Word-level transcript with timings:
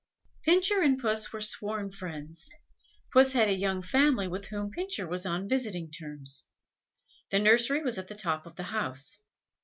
Pincher 0.41 0.81
and 0.81 0.99
Puss 0.99 1.31
were 1.31 1.41
sworn 1.41 1.91
friends. 1.91 2.49
Puss 3.13 3.33
had 3.33 3.47
a 3.49 3.53
young 3.53 3.83
family, 3.83 4.27
with 4.27 4.45
whom 4.47 4.71
Pincher 4.71 5.05
was 5.07 5.27
on 5.27 5.47
visiting 5.47 5.91
terms. 5.91 6.45
The 7.29 7.37
nursery 7.37 7.83
was 7.83 7.99
at 7.99 8.07
the 8.07 8.15
top 8.15 8.47
of 8.47 8.55
the 8.55 8.63
house. 8.73 9.19